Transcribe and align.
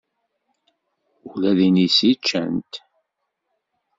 Ula 1.29 1.51
d 1.57 1.59
inisi 1.67 2.11
ččan-t. 2.19 2.73